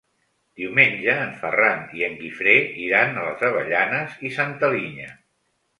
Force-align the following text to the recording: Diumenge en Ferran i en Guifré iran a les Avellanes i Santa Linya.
Diumenge 0.61 1.17
en 1.25 1.35
Ferran 1.43 1.83
i 1.99 2.07
en 2.09 2.17
Guifré 2.23 2.57
iran 2.87 3.15
a 3.15 3.27
les 3.29 3.45
Avellanes 3.53 4.19
i 4.31 4.35
Santa 4.41 4.75
Linya. 4.77 5.17